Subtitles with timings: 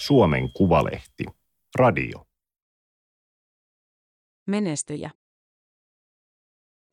[0.00, 1.24] Suomen Kuvalehti.
[1.74, 2.26] Radio.
[4.46, 5.10] Menestyjä.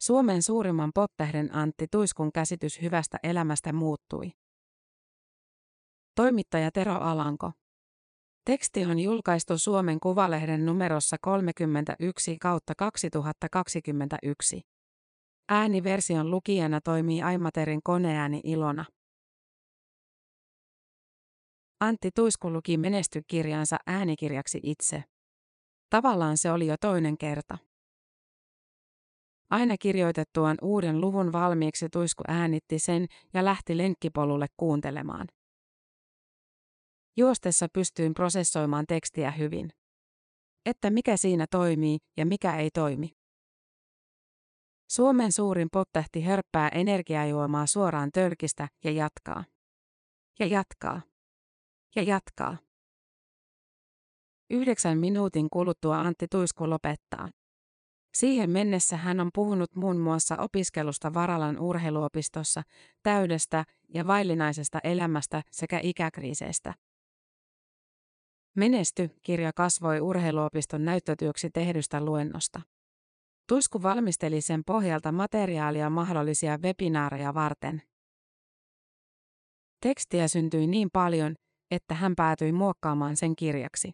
[0.02, 4.31] Suomen suurimman poptähden Antti Tuiskun käsitys hyvästä elämästä muuttui.
[6.16, 7.52] Toimittaja Tero Alanko.
[8.45, 14.62] Teksti on julkaistu Suomen Kuvalehden numerossa 31 kautta 2021.
[15.49, 18.85] Ääniversion lukijana toimii Aimaterin koneääni Ilona.
[21.80, 25.04] Antti Tuisku luki menestykirjansa äänikirjaksi itse.
[25.90, 27.58] Tavallaan se oli jo toinen kerta.
[29.49, 35.27] Aina kirjoitettuaan uuden luvun valmiiksi Tuisku äänitti sen ja lähti lenkkipolulle kuuntelemaan.
[37.18, 39.70] Juostessa pystyin prosessoimaan tekstiä hyvin.
[40.66, 43.12] Että mikä siinä toimii ja mikä ei toimi.
[44.91, 49.44] Suomen suurin pottähti hörppää energiajuomaa suoraan tölkistä ja jatkaa.
[50.40, 51.01] Ja jatkaa.
[51.98, 52.57] Ja jatkaa.
[54.49, 57.29] Yhdeksän minuutin kuluttua Antti Tuisku lopettaa.
[58.13, 62.62] Siihen mennessä hän on puhunut muun muassa opiskelusta Varalan urheiluopistossa,
[63.04, 66.73] täydestä ja vaillinaisesta elämästä sekä ikäkriiseistä.
[68.56, 72.61] Menesty kirja kasvoi urheiluopiston näyttötyöksi tehdystä luennosta.
[73.50, 77.81] Tuisku valmisteli sen pohjalta materiaalia mahdollisia webinaareja varten.
[79.81, 81.35] Tekstiä syntyi niin paljon,
[81.72, 83.91] että hän päätyi muokkaamaan sen kirjaksi.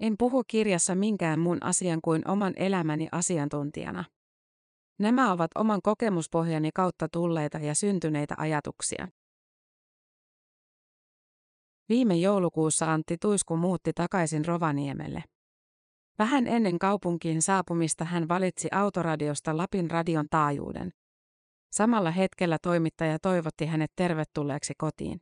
[0.00, 4.04] En puhu kirjassa minkään muun asian kuin oman elämäni asiantuntijana.
[4.98, 9.08] Nämä ovat oman kokemuspohjani kautta tulleita ja syntyneitä ajatuksia.
[11.88, 15.24] Viime joulukuussa Antti Tuisku muutti takaisin Rovaniemelle.
[16.18, 20.90] Vähän ennen kaupunkiin saapumista hän valitsi autoradiosta Lapin radion taajuuden.
[21.72, 25.20] Samalla hetkellä toimittaja toivotti hänet tervetulleeksi kotiin.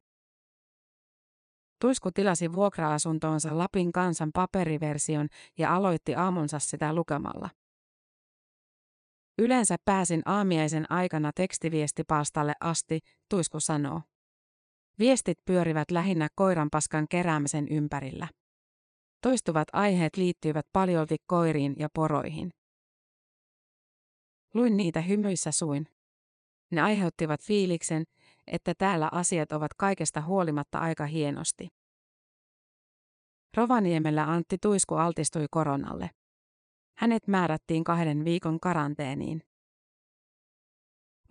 [1.80, 5.28] Tuisku tilasi vuokra-asuntoonsa Lapin kansan paperiversion
[5.58, 7.50] ja aloitti aamunsa sitä lukemalla.
[9.38, 14.02] Yleensä pääsin aamiaisen aikana tekstiviestipaastalle asti, Tuisku sanoo.
[14.98, 18.28] Viestit pyörivät lähinnä koiranpaskan keräämisen ympärillä.
[19.22, 22.50] Toistuvat aiheet liittyivät paljolti koiriin ja poroihin.
[24.54, 25.86] Luin niitä hymyissä suin.
[26.70, 28.04] Ne aiheuttivat fiiliksen,
[28.46, 31.68] että täällä asiat ovat kaikesta huolimatta aika hienosti.
[33.56, 36.10] Rovaniemellä Antti Tuisku altistui koronalle.
[36.98, 39.42] Hänet määrättiin kahden viikon karanteeniin.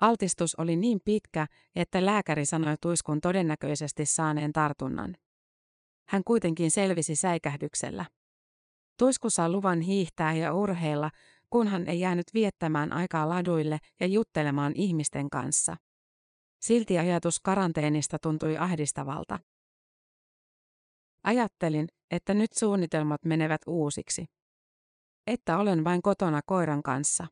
[0.01, 5.15] Altistus oli niin pitkä, että lääkäri sanoi Tuiskun todennäköisesti saaneen tartunnan.
[6.09, 8.05] Hän kuitenkin selvisi säikähdyksellä.
[8.97, 11.11] Tuisku saa luvan hiihtää ja urheilla,
[11.49, 15.77] kunhan ei jäänyt viettämään aikaa laduille ja juttelemaan ihmisten kanssa.
[16.61, 19.39] Silti ajatus karanteenista tuntui ahdistavalta.
[21.29, 24.25] Ajattelin, että nyt suunnitelmat menevät uusiksi.
[25.27, 27.27] Että olen vain kotona koiran kanssa.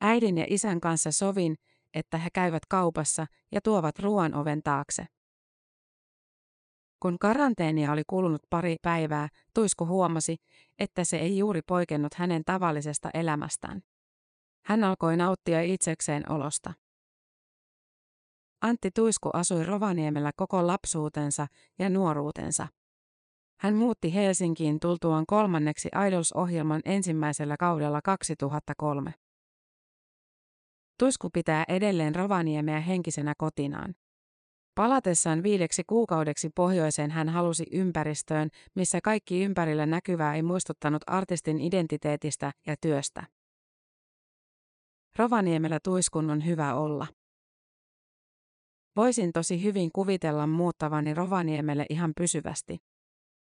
[0.00, 1.56] Äidin ja isän kanssa sovin,
[1.94, 5.06] että he käyvät kaupassa ja tuovat ruoan oven taakse.
[7.00, 10.36] Kun karanteenia oli kulunut pari päivää, Tuisku huomasi,
[10.78, 13.82] että se ei juuri poikennut hänen tavallisesta elämästään.
[14.64, 16.72] Hän alkoi nauttia itsekseen olosta.
[18.62, 21.46] Antti Tuisku asui Rovaniemellä koko lapsuutensa
[21.78, 22.68] ja nuoruutensa.
[23.60, 29.14] Hän muutti Helsinkiin tultuaan kolmanneksi Idols-ohjelman ensimmäisellä kaudella 2003.
[30.98, 33.94] Tuisku pitää edelleen Rovaniemeä henkisenä kotinaan.
[34.74, 42.52] Palatessaan viideksi kuukaudeksi pohjoiseen hän halusi ympäristöön, missä kaikki ympärillä näkyvää ei muistuttanut artistin identiteetistä
[42.66, 43.26] ja työstä.
[45.18, 47.06] Rovaniemellä tuiskun on hyvä olla.
[48.96, 52.78] Voisin tosi hyvin kuvitella muuttavani Rovaniemelle ihan pysyvästi.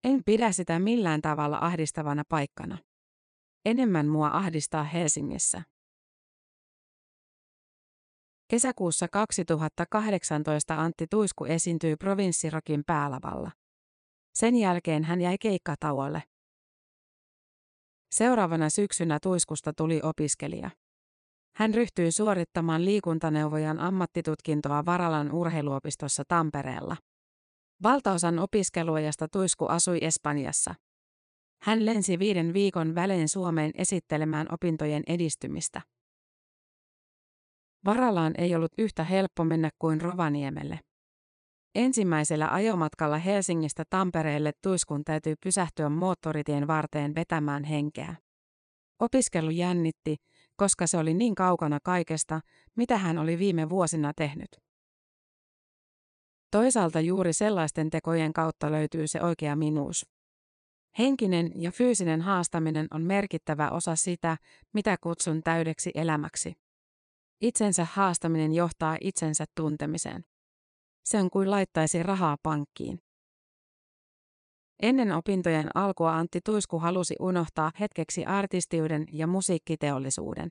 [0.04, 2.78] En pidä sitä millään tavalla ahdistavana paikkana.
[3.66, 5.62] Enemmän mua ahdistaa Helsingissä.
[8.48, 13.52] Kesäkuussa 2018 Antti Tuisku esiintyi provinssirokin päälavalla.
[14.34, 16.24] Sen jälkeen hän jäi keikkatauolle.
[18.12, 20.70] Seuraavana syksynä Tuiskusta tuli opiskelija.
[21.56, 26.98] Hän ryhtyi suorittamaan liikuntaneuvojan ammattitutkintoa Varalan urheiluopistossa Tampereella.
[27.84, 30.76] Valtaosan opiskeluajasta Tuisku asui Espanjassa.
[31.62, 35.82] Hän lensi viiden viikon välein Suomeen esittelemään opintojen edistymistä.
[37.86, 40.80] Varalaan ei ollut yhtä helppo mennä kuin Rovaniemelle.
[41.76, 48.16] Ensimmäisellä ajomatkalla Helsingistä Tampereelle Tuiskun täytyy pysähtyä moottoritien varteen vetämään henkeä.
[49.00, 50.16] Opiskelu jännitti,
[50.56, 52.40] koska se oli niin kaukana kaikesta,
[52.76, 54.69] mitä hän oli viime vuosina tehnyt.
[56.52, 60.06] Toisaalta juuri sellaisten tekojen kautta löytyy se oikea minuus.
[61.00, 64.38] Henkinen ja fyysinen haastaminen on merkittävä osa sitä,
[64.74, 66.54] mitä kutsun täydeksi elämäksi.
[67.42, 70.24] Itsensä haastaminen johtaa itsensä tuntemiseen.
[71.06, 73.00] Se on kuin laittaisi rahaa pankkiin.
[74.82, 80.50] Ennen opintojen alkua Antti Tuisku halusi unohtaa hetkeksi artistiuden ja musiikkiteollisuuden.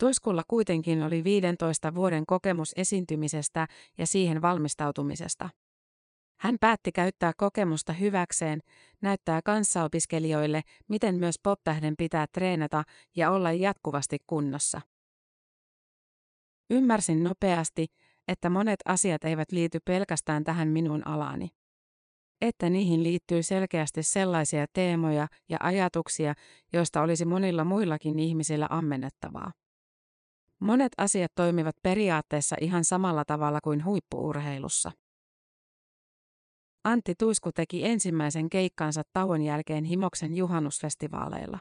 [0.00, 3.66] Tuiskulla kuitenkin oli 15 vuoden kokemus esiintymisestä
[3.98, 5.50] ja siihen valmistautumisesta.
[6.40, 8.60] Hän päätti käyttää kokemusta hyväkseen,
[9.02, 12.82] näyttää kanssaopiskelijoille, miten myös poptähden pitää treenata
[13.16, 14.80] ja olla jatkuvasti kunnossa.
[16.70, 17.86] Ymmärsin nopeasti,
[18.28, 21.48] että monet asiat eivät liity pelkästään tähän minun alaani.
[22.40, 26.34] Että niihin liittyy selkeästi sellaisia teemoja ja ajatuksia,
[26.72, 29.52] joista olisi monilla muillakin ihmisillä ammennettavaa.
[30.60, 34.92] Monet asiat toimivat periaatteessa ihan samalla tavalla kuin huippuurheilussa.
[36.84, 41.58] Antti Tuisku teki ensimmäisen keikkansa tauon jälkeen Himoksen juhannusfestivaaleilla.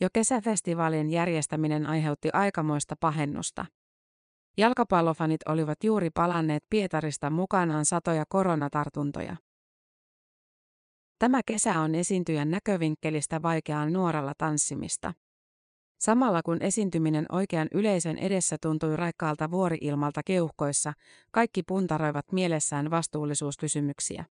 [0.00, 3.66] Jo kesäfestivaalien järjestäminen aiheutti aikamoista pahennusta.
[4.56, 9.36] Jalkapallofanit olivat juuri palanneet Pietarista mukanaan satoja koronatartuntoja.
[11.18, 15.12] Tämä kesä on esiintyjän näkövinkkelistä vaikeaa nuoralla tanssimista.
[16.00, 20.92] Samalla kun esiintyminen oikean yleisön edessä tuntui raikkaalta vuori-ilmalta keuhkoissa,
[21.30, 24.24] kaikki puntaroivat mielessään vastuullisuuskysymyksiä.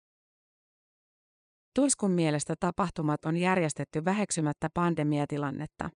[1.74, 5.90] Tuiskun mielestä tapahtumat on järjestetty väheksymättä pandemiatilannetta.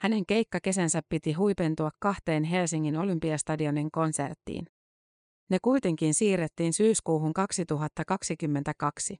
[0.00, 4.66] Hänen keikkakesänsä piti huipentua kahteen Helsingin Olympiastadionin konserttiin.
[5.50, 9.16] Ne kuitenkin siirrettiin syyskuuhun 2022.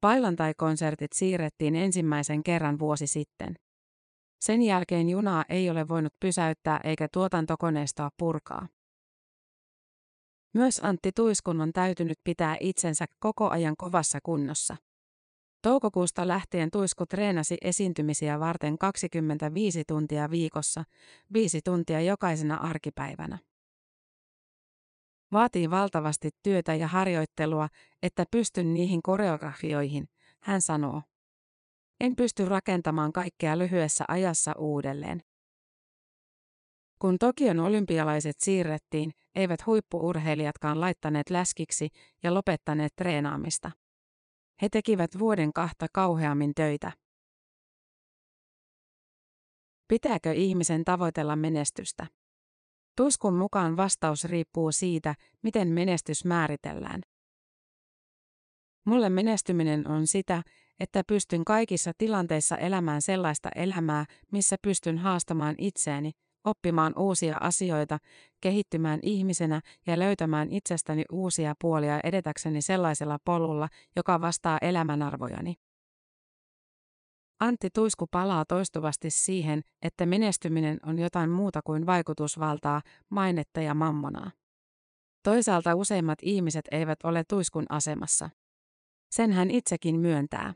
[0.00, 3.54] Pailantai-konsertit siirrettiin ensimmäisen kerran vuosi sitten.
[4.40, 8.68] Sen jälkeen junaa ei ole voinut pysäyttää eikä tuotantokoneistoa purkaa.
[10.54, 14.76] Myös Antti Tuiskun on täytynyt pitää itsensä koko ajan kovassa kunnossa.
[15.62, 20.84] Toukokuusta lähtien Tuisku treenasi esiintymisiä varten 25 tuntia viikossa,
[21.32, 23.38] 5 tuntia jokaisena arkipäivänä.
[25.32, 27.68] Vaatii valtavasti työtä ja harjoittelua,
[28.02, 30.08] että pystyn niihin koreografioihin,
[30.40, 31.02] hän sanoo.
[32.04, 35.22] En pysty rakentamaan kaikkea lyhyessä ajassa uudelleen.
[36.98, 41.88] Kun Tokion olympialaiset siirrettiin, eivät huippuurheilijatkaan laittaneet läskiksi
[42.22, 43.70] ja lopettaneet treenaamista.
[44.62, 46.92] He tekivät vuoden kahta kauheammin töitä.
[49.88, 52.06] Pitääkö ihmisen tavoitella menestystä?
[52.96, 57.00] Tuskun mukaan vastaus riippuu siitä, miten menestys määritellään.
[58.86, 60.42] Mulle menestyminen on sitä,
[60.80, 66.10] että pystyn kaikissa tilanteissa elämään sellaista elämää, missä pystyn haastamaan itseäni,
[66.44, 67.98] oppimaan uusia asioita,
[68.40, 75.54] kehittymään ihmisenä ja löytämään itsestäni uusia puolia edetäkseni sellaisella polulla, joka vastaa elämänarvojani.
[77.40, 84.30] Antti Tuisku palaa toistuvasti siihen, että menestyminen on jotain muuta kuin vaikutusvaltaa, mainetta ja mammonaa.
[85.22, 88.30] Toisaalta useimmat ihmiset eivät ole Tuiskun asemassa.
[89.10, 90.54] Sen hän itsekin myöntää.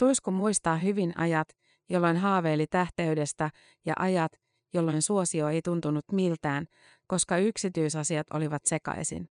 [0.00, 1.48] Tuisku muistaa hyvin ajat,
[1.88, 3.50] jolloin haaveili tähteydestä,
[3.86, 4.32] ja ajat,
[4.72, 6.66] jolloin suosio ei tuntunut miltään,
[7.06, 9.28] koska yksityisasiat olivat sekaisin.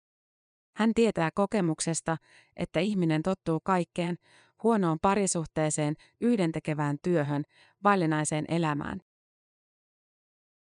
[0.77, 2.17] Hän tietää kokemuksesta,
[2.57, 4.17] että ihminen tottuu kaikkeen,
[4.63, 7.43] huonoon parisuhteeseen, yhdentekevään työhön,
[7.85, 9.01] vaillinaiseen elämään.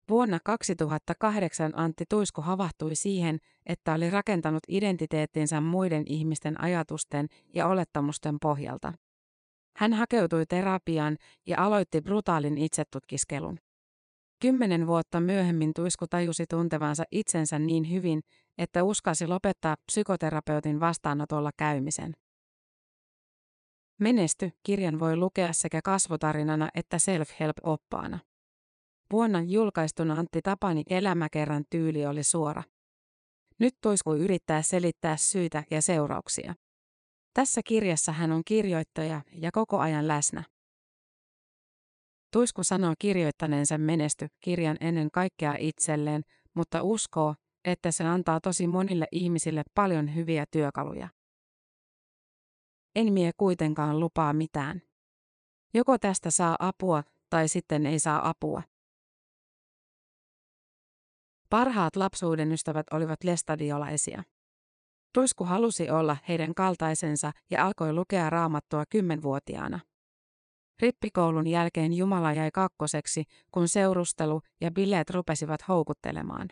[0.10, 8.38] Vuonna 2008 Antti Tuisku havahtui siihen, että oli rakentanut identiteettinsä muiden ihmisten ajatusten ja olettamusten
[8.42, 8.94] pohjalta.
[9.76, 13.58] Hän hakeutui terapiaan ja aloitti brutaalin itsetutkiskelun.
[14.42, 18.22] Kymmenen vuotta myöhemmin Tuisku tajusi tuntevansa itsensä niin hyvin,
[18.58, 22.14] että uskasi lopettaa psykoterapeutin vastaanotolla käymisen.
[24.00, 28.20] Menesty kirjan voi lukea sekä kasvotarinana että self-help-oppaana.
[29.12, 32.64] Vuonna julkaistuna Antti Tapani elämäkerran tyyli oli suora.
[33.60, 36.54] Nyt Tuisku yrittää selittää syitä ja seurauksia.
[37.34, 40.44] Tässä kirjassa hän on kirjoittaja ja koko ajan läsnä.
[42.34, 46.22] Tuisku sanoo kirjoittaneensa menesty kirjan ennen kaikkea itselleen,
[46.54, 47.36] mutta uskoo,
[47.66, 51.10] että se antaa tosi monille ihmisille paljon hyviä työkaluja.
[52.96, 54.82] En mie kuitenkaan lupaa mitään.
[55.74, 58.64] Joko tästä saa apua, tai sitten ei saa apua.
[61.50, 64.24] Parhaat lapsuuden ystävät olivat lestadiolaisia.
[65.14, 69.80] Tuisku halusi olla heidän kaltaisensa ja alkoi lukea raamattua kymmenvuotiaana.
[70.82, 76.50] Rippikoulun jälkeen Jumala jäi kakkoseksi, kun seurustelu ja bileet rupesivat houkuttelemaan.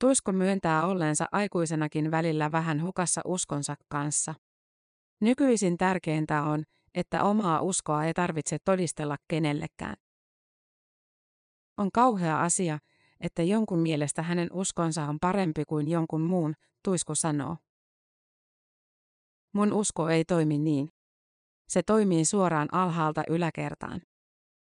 [0.00, 4.34] Tuisku myöntää olleensa aikuisenakin välillä vähän hukassa uskonsa kanssa.
[5.20, 9.96] Nykyisin tärkeintä on, että omaa uskoa ei tarvitse todistella kenellekään.
[11.78, 12.78] On kauhea asia,
[13.20, 17.56] että jonkun mielestä hänen uskonsa on parempi kuin jonkun muun, Tuisku sanoo.
[19.52, 20.88] Mun usko ei toimi niin.
[21.68, 24.00] Se toimii suoraan alhaalta yläkertaan.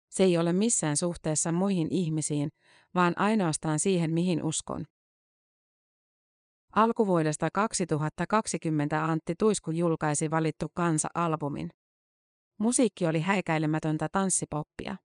[0.10, 2.50] Se ei ole missään suhteessa muihin ihmisiin,
[2.96, 4.86] vaan ainoastaan siihen, mihin uskon.
[6.76, 11.70] Alkuvuodesta 2020 Antti Tuisku julkaisi valittu kansa-albumin.
[12.58, 14.96] Musiikki oli häikäilemätöntä tanssipoppia.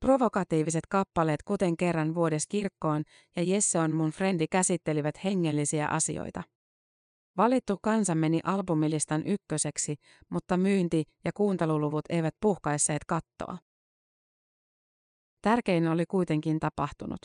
[0.00, 3.02] Provokatiiviset kappaleet kuten kerran vuodes kirkkoon
[3.36, 6.42] ja Jesse on mun frendi käsittelivät hengellisiä asioita.
[7.36, 9.96] Valittu kansa meni albumilistan ykköseksi,
[10.30, 13.58] mutta myynti- ja kuunteluluvut eivät puhkaisseet kattoa.
[15.42, 17.18] Tärkein oli kuitenkin tapahtunut.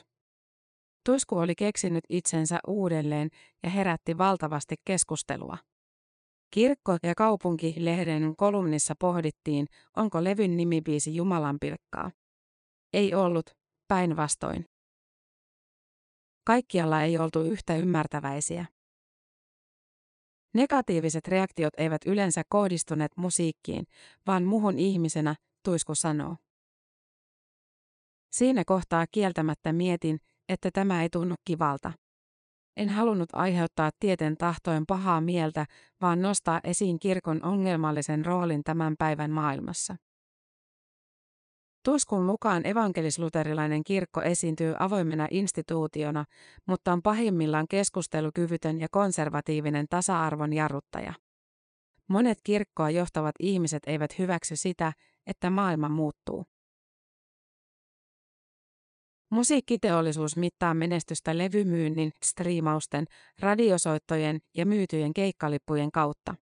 [1.05, 3.29] Tuisku oli keksinyt itsensä uudelleen
[3.63, 5.57] ja herätti valtavasti keskustelua.
[6.53, 12.11] Kirkko- ja kaupunki-lehden kolumnissa pohdittiin, onko levyn nimibiisi Jumalan pilkkaa.
[12.93, 13.50] Ei ollut,
[13.88, 14.65] päinvastoin.
[16.43, 18.65] Kaikkialla ei oltu yhtä ymmärtäväisiä.
[20.53, 23.86] Negatiiviset reaktiot eivät yleensä kohdistuneet musiikkiin,
[24.27, 26.36] vaan muhun ihmisenä, Tuisku sanoo.
[28.31, 30.19] Siinä kohtaa kieltämättä mietin,
[30.50, 31.91] että tämä ei tunnu kivalta.
[32.77, 35.65] En halunnut aiheuttaa tieten tahtoen pahaa mieltä,
[36.01, 39.95] vaan nostaa esiin kirkon ongelmallisen roolin tämän päivän maailmassa.
[41.83, 46.25] Tuskun mukaan evankelisluterilainen kirkko esiintyy avoimena instituutiona,
[46.67, 51.13] mutta on pahimmillaan keskustelukyvytön ja konservatiivinen tasa-arvon jarruttaja.
[52.07, 54.93] Monet kirkkoa johtavat ihmiset eivät hyväksy sitä,
[55.27, 56.45] että maailma muuttuu.
[59.29, 63.05] Musiikkiteollisuus mittaa menestystä levymyynnin, striimausten,
[63.39, 66.35] radiosoittojen ja myytyjen keikkalippujen kautta.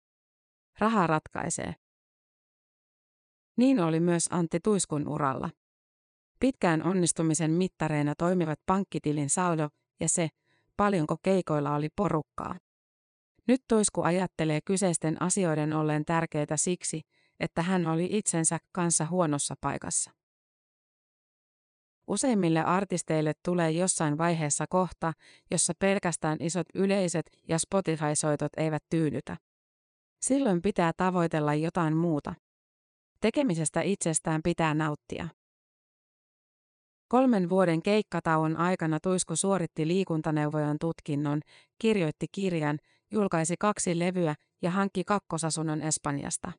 [0.80, 1.76] Raha ratkaisee.
[3.58, 5.50] Niin oli myös Antti Tuiskun uralla.
[6.40, 10.30] Pitkään onnistumisen mittareina toimivat pankkitilin saldo ja se,
[10.78, 12.56] paljonko keikoilla oli porukkaa.
[13.48, 17.02] Nyt Tuisku ajattelee kyseisten asioiden olleen tärkeitä siksi,
[17.40, 20.12] että hän oli itsensä kanssa huonossa paikassa.
[22.08, 25.14] Useimmille artisteille tulee jossain vaiheessa kohta,
[25.52, 29.38] jossa pelkästään isot yleiset ja Spotify-soitot eivät tyydytä.
[30.22, 32.36] Silloin pitää tavoitella jotain muuta.
[33.22, 35.28] Tekemisestä itsestään pitää nauttia.
[37.08, 41.42] Kolmen vuoden keikkatauon aikana Tuisku suoritti liikuntaneuvojan tutkinnon,
[41.80, 42.80] kirjoitti kirjan,
[43.12, 46.52] julkaisi kaksi levyä ja hankki kakkosasunnon Espanjasta.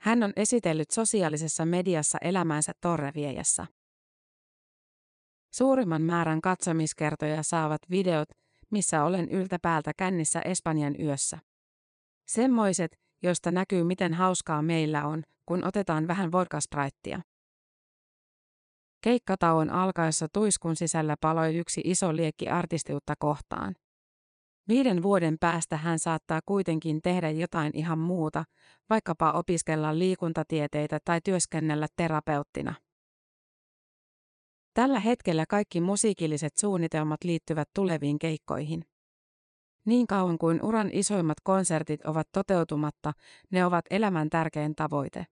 [0.00, 3.66] Hän on esitellyt sosiaalisessa mediassa elämänsä Torreviejassa.
[5.54, 8.28] Suurimman määrän katsomiskertoja saavat videot,
[8.70, 11.38] missä olen yltäpäältä kännissä Espanjan yössä.
[12.26, 17.20] Semmoiset, joista näkyy miten hauskaa meillä on, kun otetaan vähän vodkaspraittia.
[19.00, 23.74] Keikkatauon alkaessa tuiskun sisällä paloi yksi iso liekki artistiutta kohtaan.
[24.68, 28.44] Viiden vuoden päästä hän saattaa kuitenkin tehdä jotain ihan muuta,
[28.90, 32.74] vaikkapa opiskella liikuntatieteitä tai työskennellä terapeuttina.
[34.74, 38.84] Tällä hetkellä kaikki musiikilliset suunnitelmat liittyvät tuleviin keikkoihin.
[39.86, 43.12] Niin kauan kuin uran isoimmat konsertit ovat toteutumatta,
[43.50, 45.26] ne ovat elämän tärkein tavoite.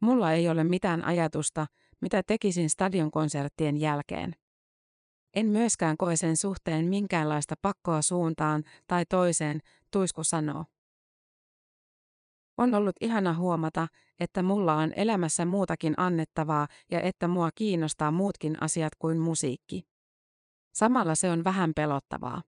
[0.00, 1.66] Mulla ei ole mitään ajatusta,
[2.00, 4.36] mitä tekisin stadionkonserttien jälkeen.
[5.34, 9.60] En myöskään koe sen suhteen minkäänlaista pakkoa suuntaan tai toiseen,
[9.92, 10.64] Tuisku sanoo.
[12.58, 13.88] On ollut ihana huomata,
[14.20, 19.82] että mulla on elämässä muutakin annettavaa ja että mua kiinnostaa muutkin asiat kuin musiikki.
[20.74, 22.42] Samalla se on vähän pelottavaa.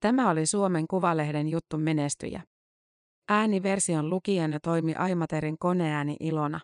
[0.00, 2.42] Tämä oli Suomen Kuvalehden juttu menestyjä.
[3.28, 6.60] Ääniversion lukijana toimi Aimaterin koneääni Ilona.